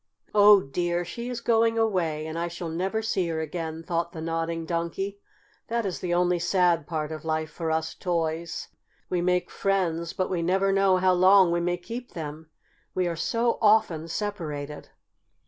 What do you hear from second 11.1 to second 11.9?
long we may